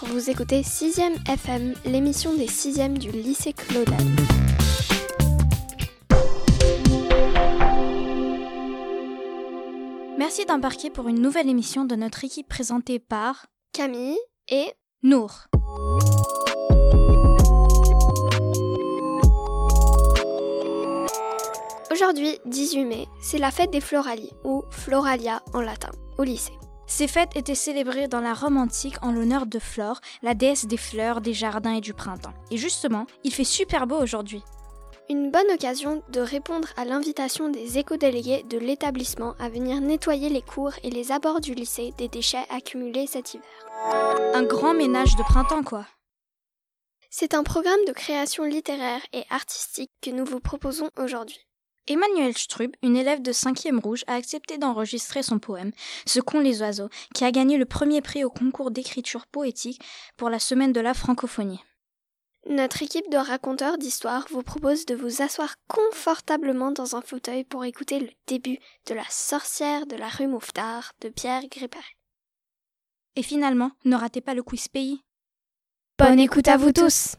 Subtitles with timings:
[0.00, 3.94] Bonjour, vous écoutez 6ème FM, l'émission des 6ème du lycée Claudel.
[10.18, 14.18] Merci d'embarquer pour une nouvelle émission de notre équipe présentée par Camille
[14.48, 14.72] et
[15.04, 15.44] Nour.
[21.92, 26.54] Aujourd'hui, 18 mai, c'est la fête des Floralies, ou Floralia en latin, au lycée.
[26.86, 30.76] Ces fêtes étaient célébrées dans la Rome antique en l'honneur de Flore, la déesse des
[30.76, 32.34] fleurs, des jardins et du printemps.
[32.50, 34.42] Et justement, il fait super beau aujourd'hui.
[35.10, 40.40] Une bonne occasion de répondre à l'invitation des éco-délégués de l'établissement à venir nettoyer les
[40.40, 43.46] cours et les abords du lycée des déchets accumulés cet hiver.
[44.34, 45.86] Un grand ménage de printemps, quoi.
[47.10, 51.46] C'est un programme de création littéraire et artistique que nous vous proposons aujourd'hui.
[51.86, 55.72] Emmanuel Strub, une élève de 5e rouge, a accepté d'enregistrer son poème
[56.06, 59.82] Ce qu'ont les oiseaux, qui a gagné le premier prix au concours d'écriture poétique
[60.16, 61.60] pour la semaine de la francophonie.
[62.48, 67.64] Notre équipe de raconteurs d'histoire vous propose de vous asseoir confortablement dans un fauteuil pour
[67.64, 71.78] écouter le début de La sorcière de la rue Mouffetard de Pierre Gripper.
[73.16, 75.00] Et finalement, ne ratez pas le quiz pays.
[75.98, 77.16] Bonne écoute à vous tous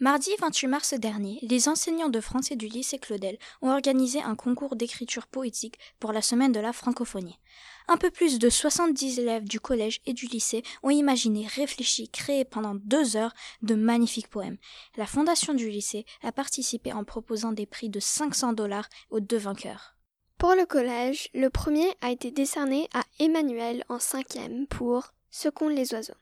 [0.00, 4.74] Mardi 28 mars dernier, les enseignants de français du lycée Claudel ont organisé un concours
[4.74, 7.38] d'écriture poétique pour la semaine de la francophonie.
[7.86, 12.44] Un peu plus de 70 élèves du collège et du lycée ont imaginé, réfléchi, créé
[12.44, 14.58] pendant deux heures de magnifiques poèmes.
[14.96, 19.38] La fondation du lycée a participé en proposant des prix de 500 dollars aux deux
[19.38, 19.94] vainqueurs.
[20.38, 25.94] Pour le collège, le premier a été décerné à Emmanuel en cinquième pour Ce les
[25.94, 26.18] oiseaux.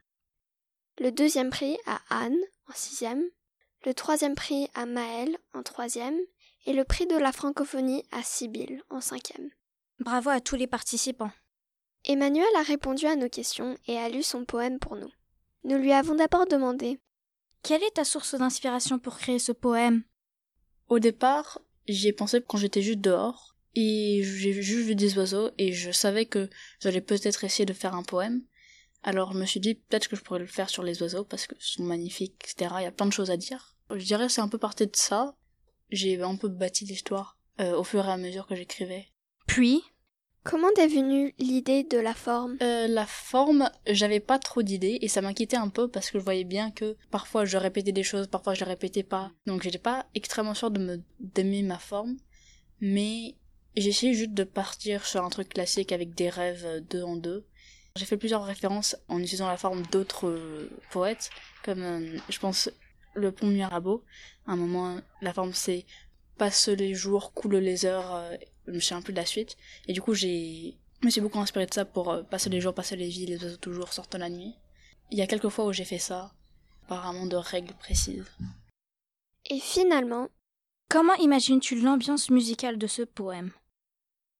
[1.00, 2.36] Le deuxième prix à Anne
[2.68, 3.24] en sixième
[3.84, 6.18] le troisième prix à Maël en troisième
[6.66, 9.50] et le prix de la francophonie à Sibylle en cinquième.
[9.98, 11.32] Bravo à tous les participants.
[12.04, 15.10] Emmanuel a répondu à nos questions et a lu son poème pour nous.
[15.64, 16.98] Nous lui avons d'abord demandé
[17.62, 20.02] Quelle est ta source d'inspiration pour créer ce poème?
[20.88, 25.50] Au départ, j'y ai pensé quand j'étais juste dehors et j'ai juste vu des oiseaux
[25.58, 26.50] et je savais que
[26.80, 28.42] j'allais peut-être essayer de faire un poème.
[29.02, 31.46] Alors je me suis dit peut-être que je pourrais le faire sur les oiseaux parce
[31.46, 32.74] que sont magnifiques, etc.
[32.78, 33.76] Il y a plein de choses à dire.
[33.90, 35.34] Je dirais c'est un peu parti de ça.
[35.90, 39.08] J'ai un peu bâti l'histoire euh, au fur et à mesure que j'écrivais.
[39.46, 39.82] Puis
[40.44, 42.56] Comment t'es venue l'idée de la forme?
[42.62, 46.24] Euh, La forme, j'avais pas trop d'idées et ça m'inquiétait un peu parce que je
[46.24, 49.30] voyais bien que parfois je répétais des choses, parfois je les répétais pas.
[49.46, 52.16] Donc j'étais pas extrêmement sûre de me d'aimer ma forme,
[52.80, 53.36] mais
[53.76, 57.46] essayé juste de partir sur un truc classique avec des rêves deux en deux.
[57.96, 61.30] J'ai fait plusieurs références en utilisant la forme d'autres euh, poètes,
[61.62, 62.70] comme euh, je pense
[63.14, 64.02] le pont Mirabeau.
[64.46, 65.84] À un moment, la forme c'est
[66.38, 68.36] passe les jours, coule les heures, euh,
[68.66, 69.56] je me souviens plus de la suite.
[69.88, 72.74] Et du coup, j'ai, je me suis beaucoup inspiré de ça pour passer les jours,
[72.74, 74.54] passer les vies, les oiseaux toujours sortent la nuit.
[75.10, 76.32] Il y a quelques fois où j'ai fait ça,
[76.84, 78.24] apparemment de règles précises.
[79.50, 80.30] Et finalement,
[80.88, 83.50] comment imagines-tu l'ambiance musicale de ce poème?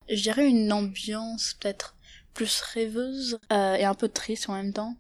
[0.09, 1.97] Je dirais une ambiance peut-être
[2.35, 4.97] plus rêveuse euh, et un peu triste en même temps.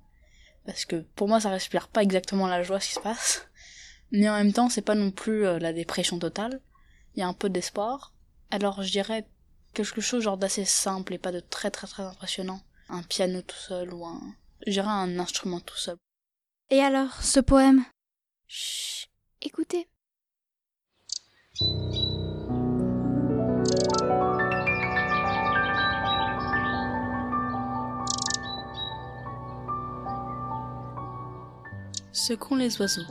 [0.66, 3.48] Parce que pour moi, ça respire pas exactement la joie ce qui se passe.
[4.12, 6.60] Mais en même temps, c'est pas non plus euh, la dépression totale.
[7.15, 8.12] Il y a un peu d'espoir.
[8.50, 9.26] Alors je dirais
[9.72, 12.60] quelque chose genre d'assez simple et pas de très très très impressionnant.
[12.88, 14.20] Un piano tout seul ou un...
[14.66, 15.97] Je dirais un instrument tout seul.
[16.70, 17.84] Et alors, ce poème?
[18.47, 19.09] Chut,
[19.41, 19.88] écoutez.
[32.25, 33.03] Ce les oiseaux.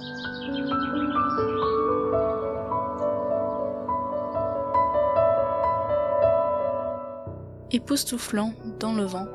[7.71, 9.27] Époustouflant dans le vent,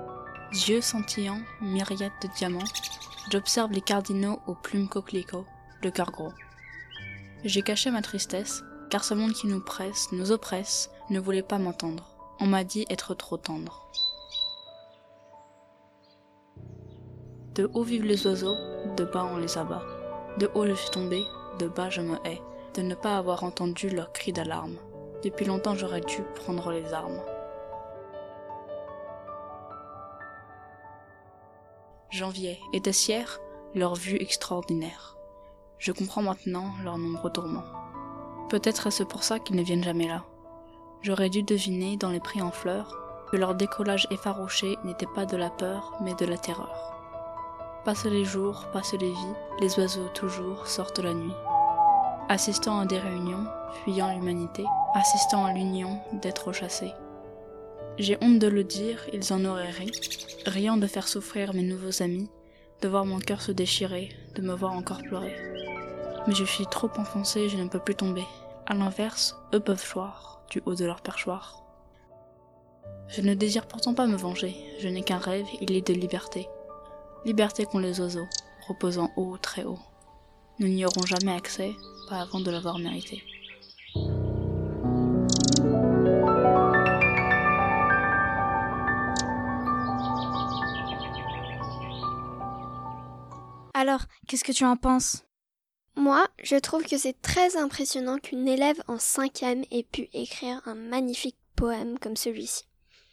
[0.66, 2.64] yeux scintillants, myriades de diamants,
[3.30, 5.44] j'observe les cardinaux aux plumes coquelicots,
[5.82, 6.32] le cœur gros.
[7.44, 11.58] J'ai caché ma tristesse, car ce monde qui nous presse, nous oppresse, ne voulait pas
[11.58, 12.16] m'entendre.
[12.40, 13.90] On m'a dit être trop tendre.
[17.56, 18.58] De haut vivent les oiseaux,
[18.98, 19.82] de bas on les abat.
[20.38, 21.24] De haut je suis tombé,
[21.58, 22.42] de bas je me hais,
[22.74, 24.76] de ne pas avoir entendu leurs cris d'alarme.
[25.24, 27.22] Depuis longtemps j'aurais dû prendre les armes.
[32.10, 33.40] J'enviais, et Tessière,
[33.74, 35.16] leur vue extraordinaire.
[35.78, 37.64] Je comprends maintenant leurs nombreux tourments.
[38.50, 40.24] Peut-être est-ce pour ça qu'ils ne viennent jamais là.
[41.00, 42.98] J'aurais dû deviner dans les prix en fleurs
[43.30, 46.95] que leur décollage effarouché n'était pas de la peur, mais de la terreur.
[47.86, 51.36] Passent les jours, passent les vies, les oiseaux toujours sortent la nuit.
[52.28, 53.46] Assistant à des réunions,
[53.84, 56.92] fuyant l'humanité, assistant à l'union d'être chassés.
[57.96, 59.92] J'ai honte de le dire, ils en auraient ri,
[60.46, 62.28] riant de faire souffrir mes nouveaux amis,
[62.82, 65.36] de voir mon cœur se déchirer, de me voir encore pleurer.
[66.26, 68.24] Mais je suis trop enfoncée, je ne peux plus tomber.
[68.66, 71.62] À l'inverse, eux peuvent choir du haut de leur perchoir.
[73.06, 76.48] Je ne désire pourtant pas me venger, je n'ai qu'un rêve, il est de liberté.
[77.26, 78.28] Liberté qu'ont les oiseaux,
[78.68, 79.80] reposant haut, très haut.
[80.60, 81.72] Nous n'y aurons jamais accès,
[82.08, 83.20] pas avant de l'avoir mérité.
[93.74, 95.24] Alors, qu'est-ce que tu en penses?
[95.96, 100.76] Moi, je trouve que c'est très impressionnant qu'une élève en cinquième ait pu écrire un
[100.76, 102.66] magnifique poème comme celui-ci.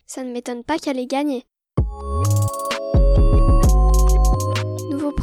[0.06, 1.48] Ça ne m'étonne pas qu'elle ait gagné.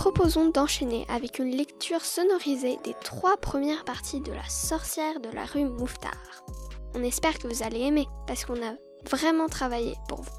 [0.00, 5.44] Proposons d'enchaîner avec une lecture sonorisée des trois premières parties de La sorcière de la
[5.44, 6.42] rue Mouffetard.
[6.94, 8.76] On espère que vous allez aimer parce qu'on a
[9.10, 10.38] vraiment travaillé pour vous.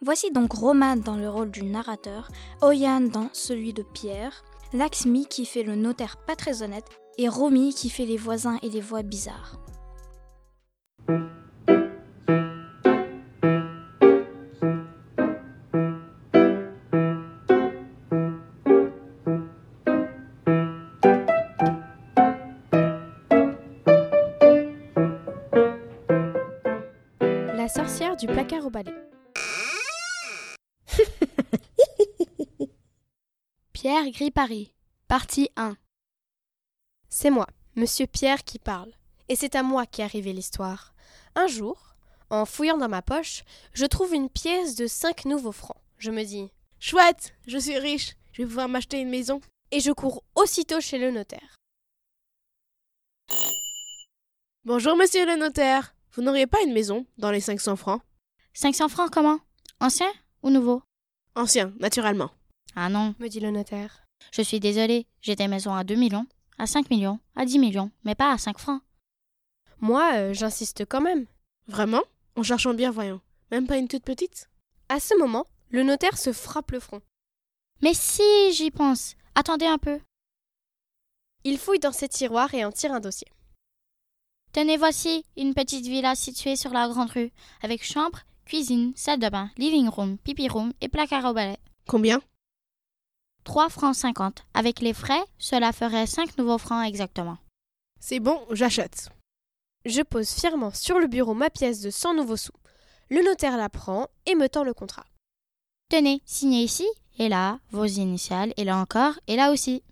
[0.00, 2.28] Voici donc Roman dans le rôle du narrateur,
[2.62, 6.88] Oyan dans celui de Pierre, Laxmi qui fait le notaire pas très honnête
[7.18, 9.58] et Romy qui fait les voisins et les voix bizarres.
[33.82, 34.72] Pierre Gris Paris,
[35.08, 35.76] partie 1.
[37.08, 38.92] C'est moi, monsieur Pierre, qui parle.
[39.28, 40.94] Et c'est à moi qu'est arrivée l'histoire.
[41.34, 41.96] Un jour,
[42.30, 43.42] en fouillant dans ma poche,
[43.72, 45.82] je trouve une pièce de 5 nouveaux francs.
[45.98, 49.40] Je me dis Chouette, je suis riche, je vais pouvoir m'acheter une maison.
[49.72, 51.56] Et je cours aussitôt chez le notaire.
[54.64, 55.96] Bonjour, monsieur le notaire.
[56.12, 58.00] Vous n'auriez pas une maison dans les 500 francs?
[58.54, 59.40] 500 francs comment?
[59.80, 60.12] Ancien
[60.44, 60.84] ou nouveau?
[61.34, 62.30] Ancien, naturellement,
[62.74, 64.04] Ah non, me dit le notaire.
[64.32, 66.26] je suis désolée, j'ai des maisons à 2 millions,
[66.58, 68.82] à 5 millions, à 10 millions, mais pas à 5 francs.
[69.80, 71.26] Moi, euh, j'insiste quand même.
[71.66, 72.02] Vraiment?
[72.36, 73.20] En cherchant bien, voyons.
[73.50, 74.48] Même pas une toute petite?
[74.88, 77.02] À ce moment, le notaire se frappe le front.
[77.82, 79.16] Mais si, j'y pense.
[79.34, 80.00] Attendez un peu.
[81.44, 83.26] Il fouille dans ses tiroirs et en tire un dossier.
[84.52, 87.32] Tenez, voici une petite villa située sur la grande rue,
[87.62, 91.56] avec chambre, cuisine, salle de bain, living room, pipi room et placard au balai.
[91.88, 92.20] Combien?
[93.44, 94.44] 3 francs 50.
[94.54, 97.38] Avec les frais, cela ferait 5 nouveaux francs exactement.
[98.00, 99.10] C'est bon, j'achète.
[99.84, 102.52] Je pose fièrement sur le bureau ma pièce de 100 nouveaux sous.
[103.10, 105.06] Le notaire la prend et me tend le contrat.
[105.88, 106.86] Tenez, signez ici,
[107.18, 109.82] et là, vos initiales, et là encore, et là aussi.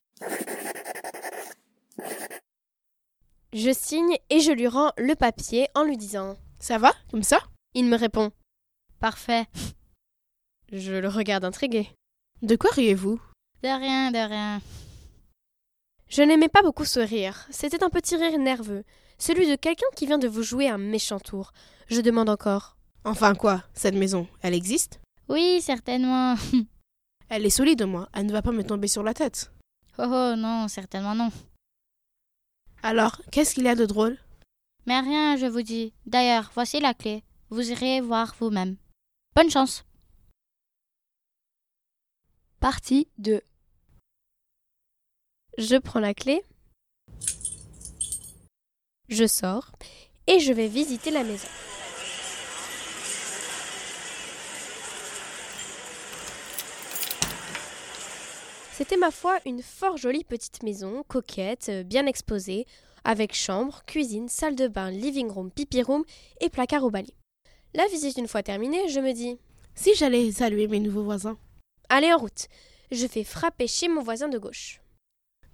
[3.53, 7.41] Je signe et je lui rends le papier en lui disant Ça va, comme ça?
[7.75, 8.31] Il me répond
[9.00, 9.46] Parfait.
[10.73, 11.91] Je le regarde intrigué.
[12.43, 13.20] De quoi riez-vous?
[13.62, 14.62] De rien, de rien.
[16.08, 17.46] Je n'aimais pas beaucoup ce rire.
[17.50, 18.84] C'était un petit rire nerveux,
[19.18, 21.52] celui de quelqu'un qui vient de vous jouer un méchant tour.
[21.88, 22.76] Je demande encore.
[23.04, 23.62] Enfin quoi?
[23.74, 25.00] Cette maison, elle existe?
[25.28, 26.36] Oui, certainement.
[27.28, 29.52] Elle est solide au moins, elle ne va pas me tomber sur la tête.
[29.98, 31.30] Oh oh, non, certainement non.
[32.82, 34.18] Alors, qu'est-ce qu'il y a de drôle?
[34.86, 35.94] Mais rien, je vous dis.
[36.06, 37.22] D'ailleurs, voici la clé.
[37.50, 38.79] Vous irez voir vous-même.
[39.36, 39.84] Bonne chance.
[42.58, 43.40] Partie 2
[45.58, 46.42] Je prends la clé,
[49.08, 49.72] je sors
[50.26, 51.48] et je vais visiter la maison.
[58.72, 62.66] C'était ma foi une fort jolie petite maison, coquette, euh, bien exposée,
[63.04, 66.04] avec chambre, cuisine, salle de bain, living room, pipi room
[66.40, 67.14] et placard au balai.
[67.74, 69.38] La visite une fois terminée, je me dis
[69.74, 71.36] Si j'allais saluer mes nouveaux voisins.
[71.88, 72.46] Allez en route.
[72.90, 74.80] Je fais frapper chez mon voisin de gauche.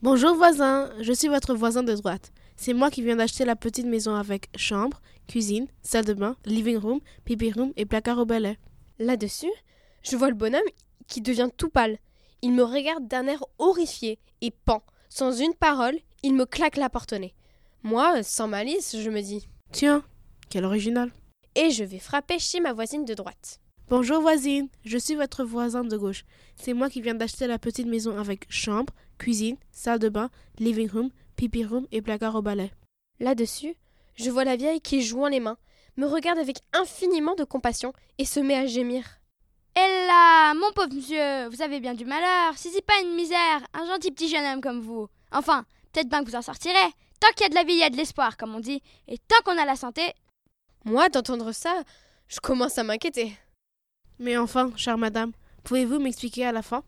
[0.03, 2.31] Bonjour voisin, je suis votre voisin de droite.
[2.55, 6.77] C'est moi qui viens d'acheter la petite maison avec chambre, cuisine, salle de bain, living
[6.77, 8.59] room, pipi room et placard au balai.
[8.99, 9.51] Là-dessus,
[10.03, 10.61] je vois le bonhomme
[11.07, 11.97] qui devient tout pâle.
[12.43, 14.83] Il me regarde d'un air horrifié et pend.
[15.09, 17.35] Sans une parole, il me claque la porte au nez.
[17.83, 20.05] Moi, sans malice, je me dis Tiens,
[20.51, 21.11] quel original.
[21.55, 23.61] Et je vais frapper chez ma voisine de droite.
[23.89, 26.25] Bonjour voisine, je suis votre voisin de gauche.
[26.57, 30.29] C'est moi qui viens d'acheter la petite maison avec chambre, cuisine, salle de bain,
[30.59, 32.73] living room, pipi room et placard au balai.
[33.21, 33.77] Là-dessus,
[34.17, 35.57] je vois la vieille qui, jouant les mains,
[35.97, 39.05] me regarde avec infiniment de compassion et se met à gémir.
[39.77, 42.55] Là, mon pauvre monsieur, vous avez bien du malheur.
[42.57, 45.07] Si c'est pas une misère, un gentil petit jeune homme comme vous.
[45.31, 46.91] Enfin, peut-être bien que vous en sortirez.
[47.21, 48.83] Tant qu'il y a de la vie, il y a de l'espoir, comme on dit.
[49.07, 50.13] Et tant qu'on a la santé.
[50.85, 51.85] Moi, d'entendre ça,
[52.27, 53.33] je commence à m'inquiéter.
[54.19, 55.33] Mais enfin, chère madame,
[55.65, 56.85] pouvez-vous m'expliquer à la fin?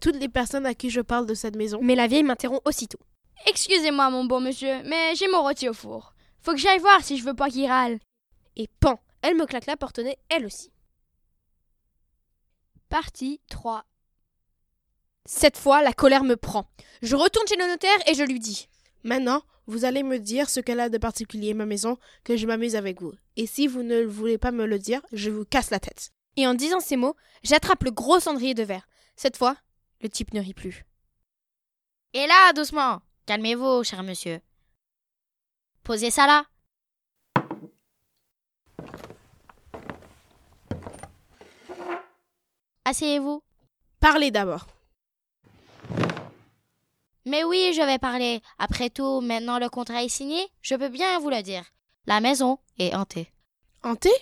[0.00, 1.80] Toutes les personnes à qui je parle de cette maison.
[1.82, 3.00] Mais la vieille m'interrompt aussitôt.
[3.46, 6.14] Excusez-moi, mon bon monsieur, mais j'ai mon rôti au four.
[6.42, 7.98] Faut que j'aille voir si je veux pas qu'il râle.
[8.56, 10.70] Et pan, elle me claque la porte au nez, elle aussi.
[12.88, 13.84] Partie 3.
[15.26, 16.70] Cette fois, la colère me prend.
[17.02, 18.68] Je retourne chez le notaire et je lui dis.
[19.04, 22.76] Maintenant, vous allez me dire ce qu'elle a de particulier, ma maison, que je m'amuse
[22.76, 23.12] avec vous.
[23.36, 26.10] Et si vous ne voulez pas me le dire, je vous casse la tête.
[26.38, 28.86] Et en disant ces mots, j'attrape le gros cendrier de verre.
[29.16, 29.56] Cette fois,
[30.00, 30.86] le type ne rit plus.
[32.12, 33.02] Et là, doucement.
[33.26, 34.40] Calmez-vous, cher monsieur.
[35.82, 36.46] Posez ça là.
[42.84, 43.42] Asseyez-vous.
[43.98, 44.68] Parlez d'abord.
[47.24, 48.42] Mais oui, je vais parler.
[48.58, 51.64] Après tout, maintenant le contrat est signé, je peux bien vous le dire.
[52.06, 53.32] La maison est hantée.
[53.82, 54.14] Hantée?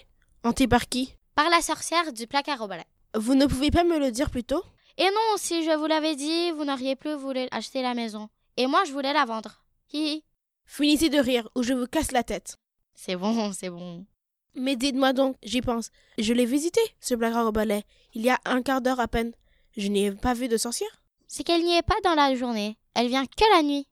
[0.45, 1.16] Hantée par qui?
[1.37, 2.87] Par la sorcière du placard au balai.
[3.15, 4.63] Vous ne pouvez pas me le dire plus tôt?
[4.97, 8.31] Et non, si je vous l'avais dit, vous n'auriez plus voulu acheter la maison.
[8.57, 9.63] Et moi, je voulais la vendre.
[9.93, 10.25] Hi hi.
[10.65, 12.57] Finissez de rire ou je vous casse la tête.
[12.95, 14.07] C'est bon, c'est bon.
[14.55, 15.91] Mais dites-moi donc, j'y pense.
[16.17, 19.35] Je l'ai visité, ce placard au balai, il y a un quart d'heure à peine.
[19.77, 21.03] Je n'y ai pas vu de sorcière?
[21.29, 22.79] C'est qu'elle n'y est pas dans la journée.
[22.95, 23.87] Elle vient que la nuit.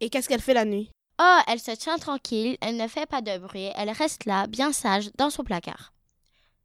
[0.00, 0.90] Et qu'est-ce qu'elle fait la nuit?
[1.18, 4.72] Oh, elle se tient tranquille, elle ne fait pas de bruit, elle reste là, bien
[4.72, 5.94] sage, dans son placard.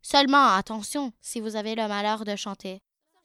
[0.07, 2.83] Seulement, attention, si vous avez le malheur de chanter.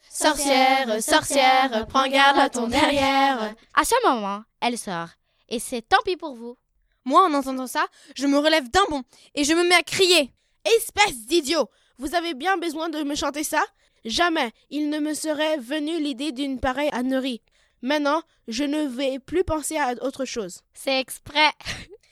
[0.08, 3.54] Sorcière, sorcière, prends garde à ton derrière.
[3.74, 5.08] À ce moment, elle sort.
[5.50, 6.56] Et c'est tant pis pour vous.
[7.04, 7.84] Moi, en entendant ça,
[8.16, 9.02] je me relève d'un bond
[9.34, 10.32] et je me mets à crier.
[10.78, 11.68] Espèce d'idiot
[11.98, 13.62] Vous avez bien besoin de me chanter ça?
[14.06, 17.42] Jamais il ne me serait venu l'idée d'une pareille ânerie.
[17.82, 20.62] Maintenant, je ne vais plus penser à autre chose.
[20.72, 21.50] C'est exprès.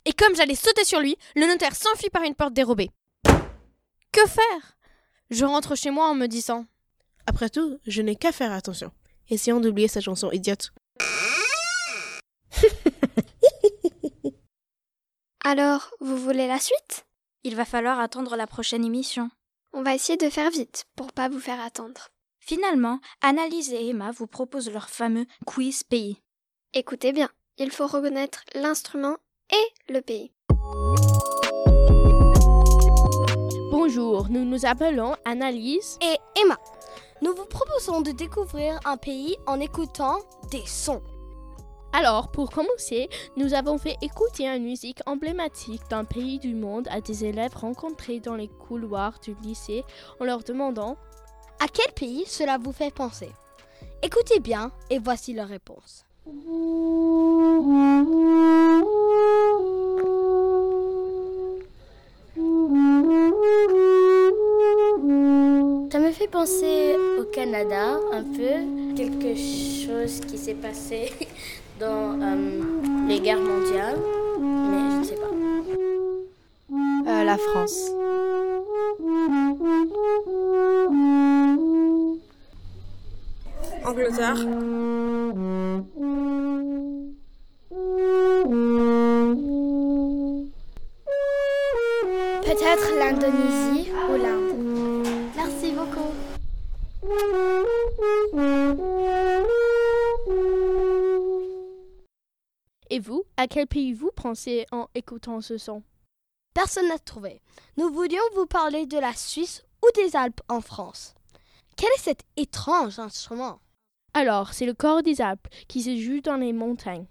[0.05, 2.91] Et comme j'allais sauter sur lui, le notaire s'enfuit par une porte dérobée.
[4.13, 4.77] Que faire?
[5.31, 6.67] Je rentre chez moi en me disant
[7.27, 8.91] Après tout, je n'ai qu'à faire attention.
[9.29, 10.73] Essayons d'oublier cette chanson idiote.
[15.45, 17.07] Alors, vous voulez la suite?
[17.45, 19.31] Il va falloir attendre la prochaine émission.
[19.73, 22.09] On va essayer de faire vite pour pas vous faire attendre.
[22.41, 26.23] Finalement, Annalise et Emma vous proposent leur fameux quiz pays.
[26.73, 29.19] Écoutez bien, il faut reconnaître l'instrument
[29.53, 30.33] et le pays.
[33.99, 35.99] Nous nous appelons Annalise.
[36.01, 36.57] et Emma.
[37.21, 40.19] Nous vous proposons de découvrir un pays en écoutant
[40.53, 41.03] des sons.
[41.93, 47.01] Alors, pour commencer, nous avons fait écouter une musique emblématique d'un pays du monde à
[47.01, 49.85] des élèves rencontrés dans les couloirs du lycée
[50.21, 50.97] en leur demandant
[51.59, 53.31] À quel pays cela vous fait penser?
[54.03, 56.05] Écoutez bien et voici leur réponse.
[66.29, 71.13] Fait penser au Canada un peu, quelque chose qui s'est passé
[71.81, 72.63] dans euh,
[73.09, 73.99] les guerres mondiales,
[74.41, 75.29] mais je ne sais pas.
[77.11, 77.91] Euh, la France.
[83.85, 84.37] Angleterre.
[92.45, 93.88] Peut-être l'Indonésie
[102.99, 105.85] Et vous, à quel pays vous pensez en écoutant ce son
[106.53, 107.41] Personne n'a trouvé.
[107.77, 111.15] Nous voulions vous parler de la Suisse ou des Alpes en France.
[111.77, 113.61] Quel est cet étrange instrument
[114.15, 117.07] Alors, c'est le corps des Alpes qui se joue dans les montagnes.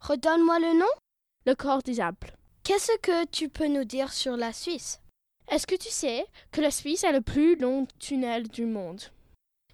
[0.00, 0.92] Redonne-moi le nom.
[1.46, 2.26] Le corps des Alpes.
[2.62, 5.00] Qu'est-ce que tu peux nous dire sur la Suisse?
[5.48, 9.00] Est-ce que tu sais que la Suisse a le plus long tunnel du monde?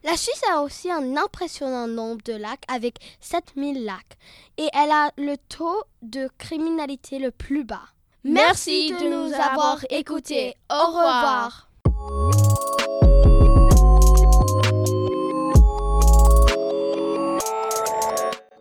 [0.06, 4.16] La Suisse a aussi un impressionnant nombre de lacs avec 7000 lacs
[4.56, 7.82] et elle a le taux de criminalité le plus bas.
[8.22, 10.54] Merci de nous avoir écoutés.
[10.70, 11.68] Au revoir.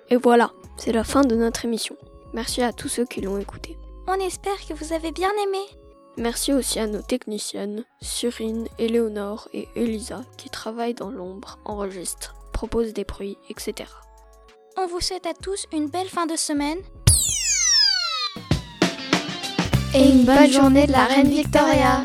[0.10, 1.96] Et voilà, c'est la fin de notre émission.
[2.34, 3.78] Merci à tous ceux qui l'ont écouté.
[4.08, 5.60] On espère que vous avez bien aimé.
[6.18, 12.94] Merci aussi à nos techniciennes, Cyrine, Éléonore et Elisa, qui travaillent dans l'ombre, enregistrent, proposent
[12.94, 13.90] des bruits, etc.
[14.78, 16.78] On vous souhaite à tous une belle fin de semaine.
[19.94, 22.04] Et une bonne journée de la reine Victoria